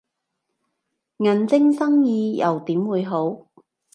[1.19, 3.45] 銀晶生意又點會好